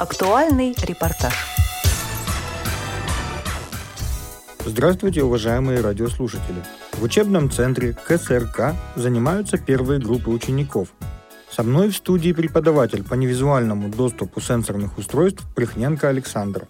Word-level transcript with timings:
Актуальный 0.00 0.74
репортаж. 0.82 1.34
Здравствуйте, 4.64 5.22
уважаемые 5.22 5.82
радиослушатели! 5.82 6.64
В 6.94 7.02
учебном 7.02 7.50
центре 7.50 7.92
КСРК 7.92 8.76
занимаются 8.96 9.58
первые 9.58 10.00
группы 10.00 10.30
учеников. 10.30 10.88
Со 11.50 11.62
мной 11.64 11.90
в 11.90 11.96
студии 11.96 12.32
преподаватель 12.32 13.04
по 13.04 13.12
невизуальному 13.12 13.90
доступу 13.90 14.40
сенсорных 14.40 14.96
устройств 14.96 15.44
Прихненко 15.54 16.08
Александр. 16.08 16.66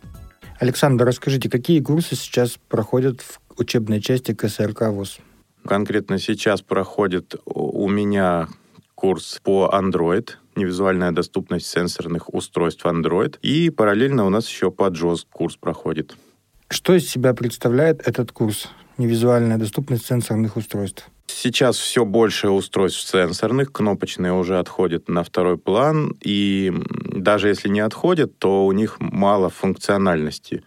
Александр, 0.58 1.04
расскажите, 1.04 1.48
какие 1.48 1.78
курсы 1.80 2.16
сейчас 2.16 2.58
проходят 2.68 3.20
в 3.20 3.38
учебной 3.56 4.00
части 4.00 4.34
КСРК 4.34 4.88
ВОЗ? 4.88 5.18
Конкретно 5.64 6.18
сейчас 6.18 6.62
проходит 6.62 7.36
у 7.44 7.88
меня 7.88 8.48
курс 8.96 9.40
по 9.44 9.70
Android, 9.72 10.30
невизуальная 10.60 11.12
доступность 11.12 11.66
сенсорных 11.66 12.32
устройств 12.32 12.84
Android. 12.84 13.38
И 13.42 13.70
параллельно 13.70 14.26
у 14.26 14.30
нас 14.30 14.48
еще 14.48 14.70
по 14.70 14.88
JOS 14.90 15.26
курс 15.30 15.56
проходит. 15.56 16.14
Что 16.68 16.94
из 16.94 17.08
себя 17.08 17.34
представляет 17.34 18.06
этот 18.06 18.30
курс 18.30 18.68
«Невизуальная 18.96 19.58
доступность 19.58 20.06
сенсорных 20.06 20.56
устройств»? 20.56 21.10
Сейчас 21.26 21.78
все 21.78 22.04
больше 22.04 22.50
устройств 22.50 23.08
сенсорных, 23.08 23.72
кнопочные 23.72 24.32
уже 24.32 24.58
отходят 24.58 25.08
на 25.08 25.22
второй 25.22 25.58
план, 25.58 26.16
и 26.22 26.72
даже 27.16 27.48
если 27.48 27.68
не 27.68 27.80
отходят, 27.80 28.38
то 28.38 28.66
у 28.66 28.72
них 28.72 28.96
мало 29.00 29.48
функциональности. 29.48 30.62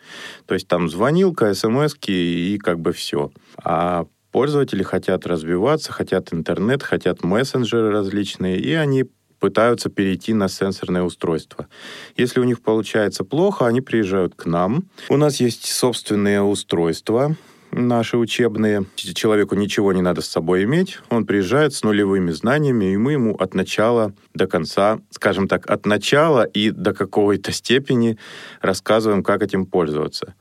То 0.45 0.55
есть 0.55 0.67
там 0.67 0.89
звонилка, 0.89 1.53
смс 1.53 1.95
и 2.07 2.57
как 2.61 2.79
бы 2.79 2.91
все. 2.91 3.31
А 3.63 4.07
пользователи 4.31 4.83
хотят 4.83 5.27
развиваться, 5.27 5.91
хотят 5.91 6.33
интернет, 6.33 6.81
хотят 6.81 7.23
мессенджеры 7.23 7.91
различные, 7.91 8.59
и 8.59 8.73
они 8.73 9.05
пытаются 9.43 9.89
перейти 9.89 10.33
на 10.33 10.47
сенсорное 10.47 11.03
устройство. 11.03 11.67
Если 12.15 12.39
у 12.39 12.45
них 12.45 12.61
получается 12.61 13.25
плохо, 13.25 13.67
они 13.67 13.81
приезжают 13.81 14.35
к 14.35 14.45
нам. 14.45 14.85
У 15.09 15.17
нас 15.17 15.41
есть 15.41 15.65
собственные 15.65 16.41
устройства, 16.41 17.35
наши 17.73 18.15
учебные. 18.17 18.85
Человеку 18.95 19.55
ничего 19.55 19.91
не 19.91 20.01
надо 20.01 20.21
с 20.21 20.27
собой 20.27 20.63
иметь. 20.63 20.99
Он 21.09 21.25
приезжает 21.25 21.73
с 21.73 21.83
нулевыми 21.83 22.31
знаниями, 22.31 22.93
и 22.93 22.97
мы 22.97 23.11
ему 23.11 23.35
от 23.35 23.53
начала 23.53 24.13
до 24.33 24.47
конца, 24.47 25.01
скажем 25.09 25.49
так, 25.49 25.69
от 25.69 25.85
начала 25.85 26.43
и 26.45 26.71
до 26.71 26.93
какой-то 26.93 27.51
степени 27.51 28.17
рассказываем, 28.61 29.23
как 29.23 29.43
этим 29.43 29.65
пользоваться. 29.65 30.35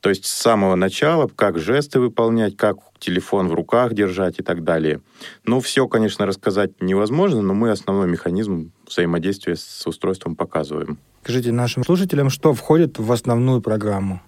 То 0.00 0.08
есть 0.08 0.24
с 0.24 0.32
самого 0.32 0.76
начала, 0.76 1.28
как 1.28 1.58
жесты 1.58 2.00
выполнять, 2.00 2.56
как 2.56 2.76
телефон 2.98 3.48
в 3.48 3.54
руках 3.54 3.92
держать 3.92 4.38
и 4.38 4.42
так 4.42 4.64
далее. 4.64 5.00
Ну, 5.44 5.60
все, 5.60 5.86
конечно, 5.88 6.26
рассказать 6.26 6.80
невозможно, 6.80 7.42
но 7.42 7.54
мы 7.54 7.70
основной 7.70 8.08
механизм 8.08 8.72
взаимодействия 8.86 9.56
с 9.56 9.86
устройством 9.86 10.36
показываем. 10.36 10.98
Скажите 11.22 11.52
нашим 11.52 11.84
слушателям, 11.84 12.30
что 12.30 12.54
входит 12.54 12.98
в 12.98 13.12
основную 13.12 13.60
программу? 13.60 14.22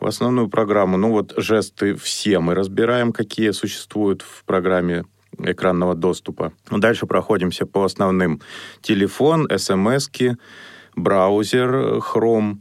В 0.00 0.06
основную 0.06 0.48
программу, 0.48 0.96
ну 0.96 1.10
вот 1.10 1.34
жесты 1.36 1.94
все 1.94 2.38
мы 2.38 2.54
разбираем, 2.54 3.12
какие 3.12 3.50
существуют 3.50 4.22
в 4.22 4.44
программе 4.44 5.04
экранного 5.38 5.94
доступа. 5.94 6.52
Дальше 6.70 7.06
проходимся 7.06 7.66
по 7.66 7.84
основным. 7.84 8.40
Телефон, 8.80 9.48
смс 9.56 10.08
браузер, 10.96 11.98
Chrome, 11.98 12.58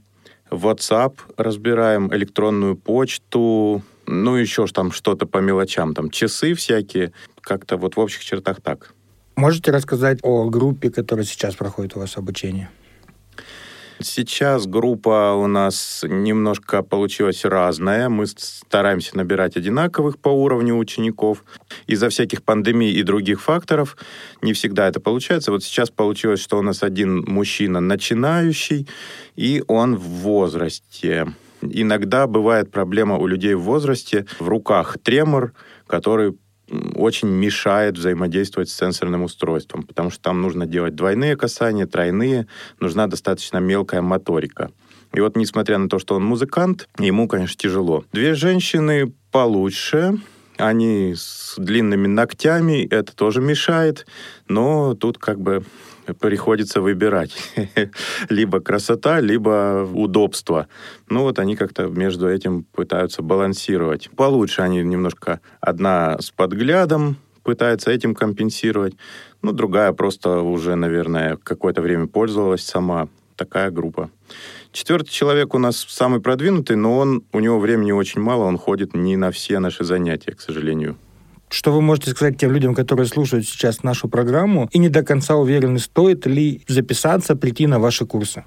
WhatsApp 0.50 1.14
разбираем, 1.38 2.14
электронную 2.14 2.76
почту, 2.76 3.82
ну, 4.06 4.36
еще 4.36 4.66
там 4.68 4.92
что-то 4.92 5.26
по 5.26 5.40
мелочам, 5.40 5.94
там 5.94 6.10
часы 6.10 6.54
всякие, 6.54 7.12
как-то 7.42 7.78
вот 7.78 7.96
в 7.96 8.00
общих 8.00 8.24
чертах 8.24 8.62
так. 8.62 8.94
Можете 9.36 9.72
рассказать 9.72 10.20
о 10.24 10.50
группе, 10.50 10.90
которая 10.90 11.26
сейчас 11.26 11.56
проходит 11.56 11.96
у 11.96 12.00
вас 12.00 12.18
обучение? 12.18 12.70
Сейчас 14.00 14.68
группа 14.68 15.34
у 15.34 15.48
нас 15.48 16.06
немножко 16.08 16.84
получилась 16.84 17.44
разная. 17.46 18.10
Мы 18.10 18.28
стараемся 18.28 19.18
набирать 19.18 19.58
одинаковых 19.58 20.20
по 20.20 20.30
уровню 20.30 20.76
учеников. 20.78 21.44
Из-за 21.88 22.10
всяких 22.10 22.44
пандемий 22.44 22.92
и 22.92 23.04
других 23.04 23.42
факторов 23.42 23.98
не 24.42 24.54
всегда 24.54 24.88
это 24.88 25.00
получается. 25.00 25.52
Вот 25.52 25.64
сейчас 25.64 25.90
получилось, 25.90 26.42
что 26.42 26.60
у 26.60 26.62
нас 26.62 26.84
один 26.84 27.24
мужчина 27.26 27.80
начинающий, 27.80 28.88
и 29.36 29.64
он 29.68 29.96
в 29.96 30.02
возрасте. 30.02 31.28
Иногда 31.62 32.28
бывает 32.28 32.70
проблема 32.70 33.18
у 33.18 33.26
людей 33.26 33.56
в 33.56 33.62
возрасте, 33.62 34.26
в 34.40 34.48
руках 34.48 34.98
тремор, 35.02 35.54
который 35.88 36.38
очень 36.96 37.30
мешает 37.30 37.98
взаимодействовать 37.98 38.70
с 38.70 38.76
сенсорным 38.76 39.24
устройством, 39.24 39.84
потому 39.84 40.12
что 40.12 40.22
там 40.22 40.42
нужно 40.42 40.66
делать 40.66 40.96
двойные 40.96 41.38
касания, 41.38 41.88
тройные, 41.88 42.48
нужна 42.80 43.08
достаточно 43.08 43.58
мелкая 43.60 44.02
моторика. 44.02 44.72
И 45.14 45.22
вот, 45.22 45.38
несмотря 45.38 45.78
на 45.78 45.88
то, 45.88 46.00
что 46.00 46.16
он 46.16 46.26
музыкант, 46.26 46.90
ему, 47.00 47.28
конечно, 47.30 47.56
тяжело. 47.58 48.04
Две 48.12 48.34
женщины 48.34 49.14
получше, 49.32 50.18
они 50.58 51.14
с 51.16 51.56
длинными 51.58 52.08
ногтями, 52.08 52.86
это 52.88 53.16
тоже 53.16 53.42
мешает, 53.42 54.06
но 54.48 54.94
тут 54.96 55.18
как 55.18 55.40
бы 55.40 55.64
приходится 56.20 56.82
выбирать. 56.82 57.36
либо 58.30 58.60
красота, 58.60 59.20
либо 59.20 59.88
удобство. 59.94 60.68
Ну 61.10 61.24
вот 61.24 61.40
они 61.40 61.56
как-то 61.56 61.88
между 61.88 62.30
этим 62.30 62.64
пытаются 62.64 63.22
балансировать. 63.22 64.10
Получше 64.16 64.62
они 64.62 64.84
немножко... 64.84 65.42
Одна 65.60 66.18
с 66.20 66.32
подглядом, 66.32 67.18
пытается 67.44 67.92
этим 67.92 68.14
компенсировать. 68.14 68.96
Ну, 69.42 69.52
другая 69.54 69.94
просто 69.94 70.40
уже, 70.42 70.76
наверное, 70.76 71.38
какое-то 71.38 71.82
время 71.82 72.08
пользовалась 72.08 72.64
сама. 72.64 73.08
Такая 73.38 73.70
группа. 73.70 74.10
Четвертый 74.72 75.12
человек 75.12 75.54
у 75.54 75.60
нас 75.60 75.86
самый 75.88 76.20
продвинутый, 76.20 76.76
но 76.76 76.98
он, 76.98 77.24
у 77.32 77.40
него 77.40 77.60
времени 77.60 77.92
очень 77.92 78.20
мало, 78.20 78.46
он 78.46 78.58
ходит 78.58 78.96
не 78.96 79.16
на 79.16 79.32
все 79.32 79.60
наши 79.60 79.84
занятия, 79.84 80.34
к 80.34 80.42
сожалению. 80.42 80.98
Что 81.50 81.72
вы 81.72 81.82
можете 81.82 82.10
сказать 82.12 82.38
тем 82.38 82.52
людям, 82.52 82.74
которые 82.74 83.06
слушают 83.06 83.46
сейчас 83.48 83.84
нашу 83.84 84.10
программу 84.10 84.68
и 84.72 84.80
не 84.80 84.90
до 84.90 85.04
конца 85.04 85.36
уверены, 85.36 85.80
стоит 85.80 86.26
ли 86.26 86.64
записаться, 86.68 87.36
прийти 87.36 87.68
на 87.68 87.80
ваши 87.80 88.06
курсы? 88.06 88.44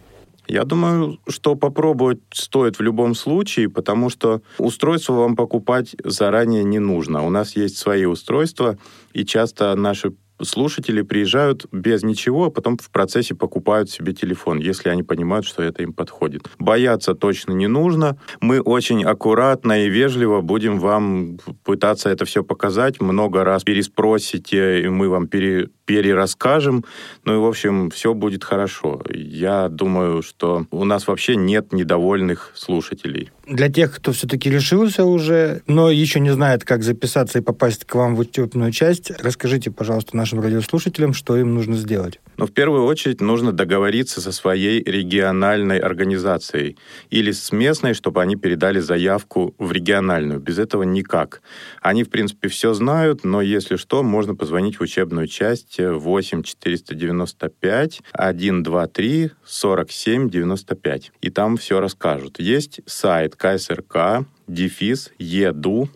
Я 0.48 0.64
думаю, 0.64 1.20
что 1.28 1.54
попробовать 1.54 2.18
стоит 2.32 2.80
в 2.80 2.82
любом 2.82 3.14
случае, 3.14 3.70
потому 3.70 4.10
что 4.10 4.42
устройство 4.58 5.12
вам 5.12 5.36
покупать 5.36 5.94
заранее 6.02 6.64
не 6.64 6.80
нужно. 6.80 7.24
У 7.24 7.30
нас 7.30 7.54
есть 7.54 7.78
свои 7.78 8.04
устройства, 8.04 8.76
и 9.12 9.24
часто 9.24 9.72
наши 9.76 10.12
слушатели 10.42 11.02
приезжают 11.02 11.66
без 11.72 12.02
ничего, 12.02 12.46
а 12.46 12.50
потом 12.50 12.76
в 12.76 12.90
процессе 12.90 13.34
покупают 13.34 13.90
себе 13.90 14.12
телефон, 14.12 14.58
если 14.58 14.88
они 14.88 15.02
понимают, 15.02 15.46
что 15.46 15.62
это 15.62 15.82
им 15.82 15.92
подходит. 15.92 16.48
Бояться 16.58 17.14
точно 17.14 17.52
не 17.52 17.66
нужно. 17.66 18.18
Мы 18.40 18.60
очень 18.60 19.04
аккуратно 19.04 19.84
и 19.84 19.88
вежливо 19.88 20.40
будем 20.40 20.78
вам 20.78 21.38
пытаться 21.64 22.10
это 22.10 22.24
все 22.24 22.42
показать. 22.42 23.00
Много 23.00 23.44
раз 23.44 23.64
переспросите, 23.64 24.82
и 24.82 24.88
мы 24.88 25.08
вам 25.08 25.28
пере, 25.28 25.68
перерасскажем. 25.90 26.84
Ну 27.24 27.34
и, 27.34 27.38
в 27.38 27.44
общем, 27.44 27.90
все 27.90 28.14
будет 28.14 28.44
хорошо. 28.44 29.02
Я 29.12 29.68
думаю, 29.68 30.22
что 30.22 30.66
у 30.70 30.84
нас 30.84 31.08
вообще 31.08 31.34
нет 31.34 31.72
недовольных 31.72 32.52
слушателей. 32.54 33.30
Для 33.48 33.68
тех, 33.68 33.96
кто 33.96 34.12
все-таки 34.12 34.48
решился 34.48 35.04
уже, 35.04 35.62
но 35.66 35.90
еще 35.90 36.20
не 36.20 36.30
знает, 36.30 36.64
как 36.64 36.84
записаться 36.84 37.40
и 37.40 37.42
попасть 37.42 37.84
к 37.84 37.96
вам 37.96 38.14
в 38.14 38.20
учебную 38.20 38.70
часть, 38.70 39.10
расскажите, 39.20 39.72
пожалуйста, 39.72 40.16
нашим 40.16 40.40
радиослушателям, 40.40 41.12
что 41.12 41.36
им 41.36 41.54
нужно 41.54 41.74
сделать. 41.74 42.20
Ну, 42.36 42.46
в 42.46 42.52
первую 42.52 42.84
очередь 42.84 43.20
нужно 43.20 43.50
договориться 43.50 44.20
со 44.20 44.30
своей 44.30 44.84
региональной 44.84 45.78
организацией 45.78 46.76
или 47.10 47.32
с 47.32 47.50
местной, 47.50 47.94
чтобы 47.94 48.22
они 48.22 48.36
передали 48.36 48.78
заявку 48.78 49.56
в 49.58 49.72
региональную. 49.72 50.38
Без 50.38 50.60
этого 50.60 50.84
никак. 50.84 51.42
Они, 51.82 52.04
в 52.04 52.10
принципе, 52.10 52.48
все 52.48 52.72
знают, 52.72 53.24
но 53.24 53.42
если 53.42 53.74
что, 53.74 54.04
можно 54.04 54.36
позвонить 54.36 54.78
в 54.78 54.82
учебную 54.82 55.26
часть 55.26 55.79
8 55.88 56.42
495 56.42 58.02
123 58.12 59.30
47 59.44 60.30
95. 60.30 61.12
И 61.20 61.30
там 61.30 61.56
все 61.56 61.80
расскажут. 61.80 62.40
Есть 62.40 62.80
сайт 62.86 63.36
КСРК, 63.36 64.26
дефис, 64.46 65.10
еду, 65.18 65.88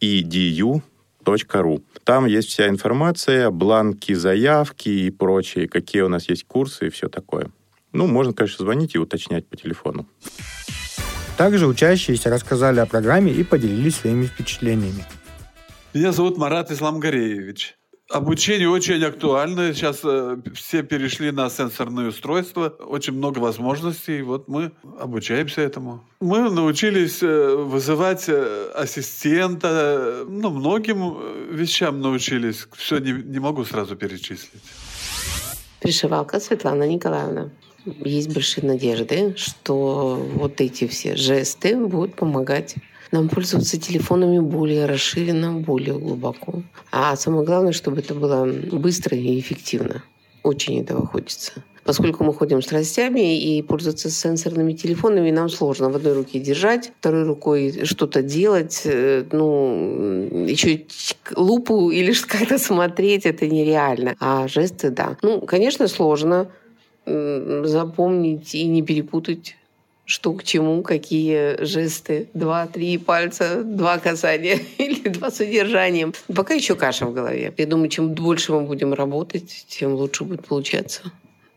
edu, 0.00 0.82
ру. 1.52 1.82
Там 2.04 2.26
есть 2.26 2.48
вся 2.48 2.68
информация, 2.68 3.50
бланки 3.50 4.12
заявки 4.12 4.88
и 4.88 5.10
прочее, 5.10 5.68
какие 5.68 6.02
у 6.02 6.08
нас 6.08 6.28
есть 6.28 6.44
курсы 6.44 6.86
и 6.86 6.90
все 6.90 7.08
такое. 7.08 7.50
Ну, 7.92 8.06
можно, 8.06 8.32
конечно, 8.32 8.64
звонить 8.64 8.94
и 8.94 8.98
уточнять 8.98 9.46
по 9.46 9.56
телефону. 9.56 10.06
Также 11.36 11.66
учащиеся 11.66 12.30
рассказали 12.30 12.80
о 12.80 12.86
программе 12.86 13.32
и 13.32 13.42
поделились 13.42 13.96
своими 13.96 14.26
впечатлениями. 14.26 15.04
Меня 15.94 16.12
зовут 16.12 16.38
Марат 16.38 16.70
Исламгареевич. 16.70 17.76
Обучение 18.12 18.68
очень 18.68 19.02
актуально. 19.04 19.72
Сейчас 19.72 20.00
э, 20.04 20.36
все 20.54 20.82
перешли 20.82 21.30
на 21.30 21.48
сенсорные 21.48 22.08
устройства. 22.08 22.68
Очень 22.68 23.14
много 23.14 23.38
возможностей. 23.38 24.20
Вот 24.20 24.48
мы 24.48 24.72
обучаемся 25.00 25.62
этому. 25.62 26.04
Мы 26.20 26.50
научились 26.50 27.22
э, 27.22 27.56
вызывать 27.56 28.28
э, 28.28 28.70
ассистента. 28.74 30.26
Ну, 30.28 30.50
многим 30.50 31.16
вещам 31.56 32.02
научились. 32.02 32.68
Все 32.76 32.98
не, 32.98 33.12
не 33.12 33.38
могу 33.38 33.64
сразу 33.64 33.96
перечислить. 33.96 34.62
Пришивалка 35.80 36.38
Светлана 36.38 36.86
Николаевна. 36.86 37.50
Есть 37.84 38.32
большие 38.32 38.66
надежды, 38.66 39.34
что 39.36 40.16
вот 40.34 40.60
эти 40.60 40.86
все 40.86 41.16
жесты 41.16 41.76
будут 41.76 42.14
помогать 42.14 42.76
нам 43.12 43.28
пользоваться 43.28 43.78
телефонами 43.78 44.38
более 44.38 44.86
расширенно, 44.86 45.52
более 45.52 45.98
глубоко. 45.98 46.62
А 46.90 47.14
самое 47.16 47.44
главное, 47.44 47.72
чтобы 47.72 47.98
это 48.00 48.14
было 48.14 48.46
быстро 48.72 49.16
и 49.16 49.38
эффективно. 49.38 50.02
Очень 50.42 50.80
этого 50.80 51.06
хочется. 51.06 51.52
Поскольку 51.84 52.22
мы 52.22 52.32
ходим 52.32 52.62
с 52.62 52.66
тростями 52.66 53.38
и 53.38 53.60
пользоваться 53.60 54.08
сенсорными 54.08 54.72
телефонами 54.72 55.30
нам 55.32 55.48
сложно. 55.48 55.90
В 55.90 55.96
одной 55.96 56.14
руке 56.14 56.38
держать, 56.38 56.92
второй 57.00 57.24
рукой 57.24 57.84
что-то 57.84 58.22
делать, 58.22 58.82
э, 58.84 59.24
ну, 59.32 60.46
еще 60.46 60.86
лупу 61.34 61.90
или 61.90 62.12
как-то 62.26 62.58
смотреть, 62.58 63.26
это 63.26 63.48
нереально. 63.48 64.14
А 64.20 64.46
жесты, 64.46 64.90
да. 64.90 65.16
Ну, 65.22 65.40
конечно, 65.40 65.88
сложно 65.88 66.52
запомнить 67.06 68.54
и 68.54 68.64
не 68.66 68.82
перепутать 68.82 69.56
что 70.04 70.32
к 70.34 70.42
чему, 70.44 70.82
какие 70.82 71.64
жесты, 71.64 72.28
два-три 72.34 72.98
пальца, 72.98 73.62
два 73.64 73.98
касания 73.98 74.58
или 74.78 75.08
два 75.08 75.30
содержания. 75.30 76.12
Пока 76.34 76.54
еще 76.54 76.74
каша 76.74 77.06
в 77.06 77.14
голове. 77.14 77.54
Я 77.56 77.66
думаю, 77.66 77.88
чем 77.88 78.10
больше 78.10 78.52
мы 78.52 78.62
будем 78.62 78.92
работать, 78.92 79.64
тем 79.68 79.94
лучше 79.94 80.24
будет 80.24 80.46
получаться. 80.46 81.02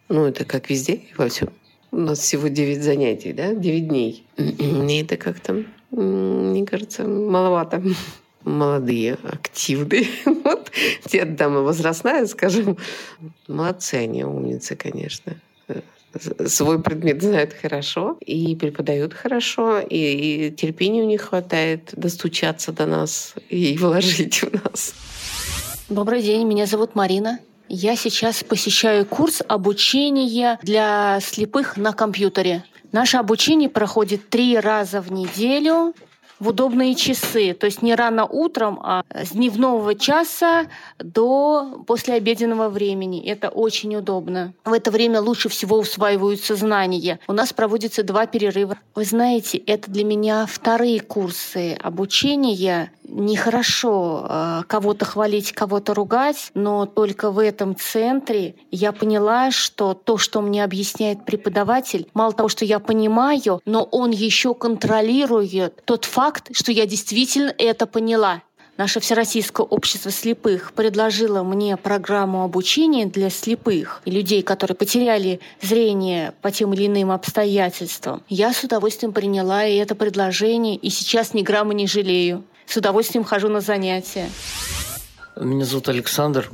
Ну, 0.07 0.25
это 0.25 0.45
как 0.45 0.69
везде 0.69 1.01
во 1.17 1.27
всем. 1.27 1.49
У 1.91 1.97
нас 1.97 2.19
всего 2.19 2.47
9 2.47 2.83
занятий, 2.83 3.33
да, 3.33 3.53
9 3.53 3.87
дней. 3.87 4.23
Мне 4.37 5.01
это 5.01 5.17
как-то, 5.17 5.63
мне 5.91 6.65
кажется, 6.65 7.03
маловато. 7.03 7.81
Молодые, 8.43 9.17
активные. 9.23 10.05
Вот 10.25 10.64
те 11.09 11.25
дамы 11.25 11.63
возрастная, 11.63 12.25
скажем. 12.27 12.77
Молодцы 13.47 13.95
они, 13.95 14.23
умницы, 14.23 14.75
конечно 14.75 15.35
свой 16.47 16.81
предмет 16.81 17.21
знают 17.21 17.53
хорошо 17.53 18.17
и 18.25 18.55
преподают 18.55 19.13
хорошо, 19.13 19.79
и, 19.79 20.47
и 20.47 20.51
терпения 20.51 21.03
у 21.03 21.07
них 21.07 21.21
хватает 21.21 21.89
достучаться 21.93 22.71
до 22.71 22.85
нас 22.85 23.35
и 23.49 23.77
вложить 23.77 24.41
в 24.41 24.53
нас. 24.53 24.93
Добрый 25.89 26.21
день, 26.21 26.47
меня 26.47 26.65
зовут 26.65 26.95
Марина. 26.95 27.39
Я 27.67 27.95
сейчас 27.95 28.43
посещаю 28.43 29.05
курс 29.05 29.41
обучения 29.47 30.59
для 30.61 31.19
слепых 31.21 31.77
на 31.77 31.93
компьютере. 31.93 32.63
Наше 32.91 33.17
обучение 33.17 33.69
проходит 33.69 34.29
три 34.29 34.57
раза 34.57 35.01
в 35.01 35.11
неделю 35.11 35.93
в 36.39 36.49
удобные 36.49 36.95
часы, 36.95 37.53
то 37.53 37.65
есть 37.65 37.81
не 37.81 37.95
рано 37.95 38.25
утром, 38.25 38.79
а 38.83 39.03
с 39.13 39.29
дневного 39.29 39.95
часа 39.95 40.67
до 40.99 41.83
послеобеденного 41.87 42.69
времени. 42.69 43.25
Это 43.25 43.49
очень 43.49 43.95
удобно. 43.95 44.53
В 44.63 44.73
это 44.73 44.91
время 44.91 45.21
лучше 45.21 45.49
всего 45.49 45.77
усваиваются 45.77 46.55
знания. 46.55 47.19
У 47.27 47.33
нас 47.33 47.53
проводится 47.53 48.03
два 48.03 48.25
перерыва. 48.25 48.77
Вы 48.95 49.05
знаете, 49.05 49.57
это 49.57 49.89
для 49.91 50.03
меня 50.03 50.45
вторые 50.45 50.99
курсы 50.99 51.77
обучения. 51.81 52.91
Нехорошо 53.17 54.27
э, 54.27 54.63
кого-то 54.67 55.05
хвалить, 55.05 55.53
кого-то 55.53 55.93
ругать, 55.93 56.51
но 56.53 56.85
только 56.85 57.31
в 57.31 57.39
этом 57.39 57.73
центре 57.73 58.55
я 58.71 58.91
поняла, 58.91 59.51
что 59.51 59.93
то, 59.93 60.17
что 60.17 60.41
мне 60.41 60.61
объясняет 60.65 61.23
преподаватель, 61.23 62.09
мало 62.13 62.33
того, 62.33 62.49
что 62.49 62.65
я 62.65 62.79
понимаю, 62.79 63.61
но 63.65 63.83
он 63.83 64.11
еще 64.11 64.53
контролирует 64.53 65.81
тот 65.85 66.03
факт, 66.03 66.49
что 66.51 66.73
я 66.73 66.85
действительно 66.85 67.55
это 67.57 67.85
поняла. 67.85 68.41
Наше 68.75 68.99
Всероссийское 68.99 69.65
общество 69.65 70.11
слепых 70.11 70.73
предложило 70.73 71.41
мне 71.43 71.77
программу 71.77 72.43
обучения 72.43 73.05
для 73.05 73.29
слепых 73.29 74.01
и 74.03 74.11
людей, 74.11 74.41
которые 74.41 74.75
потеряли 74.75 75.39
зрение 75.61 76.33
по 76.41 76.51
тем 76.51 76.73
или 76.73 76.87
иным 76.87 77.11
обстоятельствам. 77.11 78.23
Я 78.27 78.51
с 78.51 78.61
удовольствием 78.65 79.13
приняла 79.13 79.65
и 79.65 79.77
это 79.77 79.95
предложение, 79.95 80.75
и 80.75 80.89
сейчас 80.89 81.33
ни 81.33 81.41
грамма 81.41 81.73
не 81.73 81.87
жалею. 81.87 82.43
С 82.67 82.77
удовольствием 82.77 83.23
хожу 83.23 83.49
на 83.49 83.61
занятия. 83.61 84.29
Меня 85.35 85.65
зовут 85.65 85.89
Александр. 85.89 86.49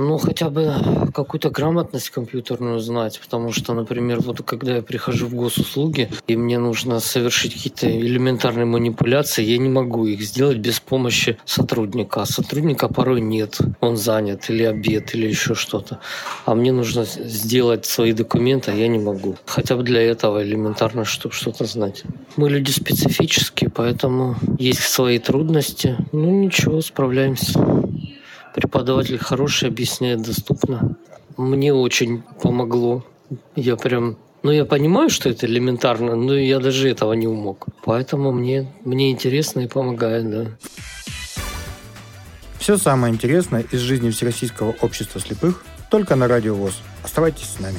Ну, 0.00 0.16
хотя 0.16 0.48
бы 0.48 0.72
какую-то 1.12 1.50
грамотность 1.50 2.10
компьютерную 2.10 2.78
знать, 2.78 3.18
потому 3.18 3.50
что, 3.50 3.74
например, 3.74 4.20
вот 4.20 4.42
когда 4.42 4.76
я 4.76 4.82
прихожу 4.82 5.26
в 5.26 5.34
госуслуги, 5.34 6.08
и 6.28 6.36
мне 6.36 6.60
нужно 6.60 7.00
совершить 7.00 7.54
какие-то 7.54 7.90
элементарные 7.90 8.64
манипуляции, 8.64 9.42
я 9.42 9.58
не 9.58 9.68
могу 9.68 10.06
их 10.06 10.22
сделать 10.22 10.58
без 10.58 10.78
помощи 10.78 11.36
сотрудника. 11.44 12.22
А 12.22 12.26
сотрудника 12.26 12.86
порой 12.86 13.20
нет, 13.20 13.58
он 13.80 13.96
занят, 13.96 14.48
или 14.50 14.62
обед, 14.62 15.16
или 15.16 15.26
еще 15.26 15.56
что-то. 15.56 15.98
А 16.44 16.54
мне 16.54 16.70
нужно 16.70 17.04
сделать 17.04 17.84
свои 17.84 18.12
документы, 18.12 18.70
а 18.70 18.74
я 18.74 18.86
не 18.86 19.00
могу. 19.00 19.34
Хотя 19.46 19.74
бы 19.74 19.82
для 19.82 20.00
этого 20.00 20.44
элементарно, 20.44 21.04
что-то 21.04 21.64
знать. 21.64 22.04
Мы 22.36 22.50
люди 22.50 22.70
специфические, 22.70 23.68
поэтому 23.68 24.36
есть 24.60 24.82
свои 24.82 25.18
трудности. 25.18 25.96
Ну, 26.12 26.44
ничего, 26.44 26.82
справляемся. 26.82 27.87
Преподаватель 28.58 29.18
хороший, 29.18 29.68
объясняет 29.68 30.22
доступно. 30.22 30.96
Мне 31.36 31.72
очень 31.72 32.22
помогло. 32.42 33.04
Я 33.54 33.76
прям 33.76 34.16
ну, 34.42 34.50
я 34.50 34.64
понимаю, 34.64 35.10
что 35.10 35.28
это 35.28 35.46
элементарно, 35.46 36.16
но 36.16 36.34
я 36.34 36.58
даже 36.58 36.88
этого 36.88 37.12
не 37.12 37.28
умог. 37.28 37.66
Поэтому 37.84 38.32
мне, 38.32 38.72
мне 38.84 39.12
интересно 39.12 39.60
и 39.60 39.68
помогает, 39.68 40.28
да. 40.30 40.46
Все 42.58 42.76
самое 42.76 43.14
интересное 43.14 43.64
из 43.70 43.78
жизни 43.78 44.10
Всероссийского 44.10 44.74
общества 44.80 45.20
слепых 45.20 45.64
только 45.90 46.16
на 46.16 46.26
Радио 46.26 46.54
ВОЗ. 46.54 46.80
Оставайтесь 47.04 47.48
с 47.48 47.60
нами. 47.60 47.78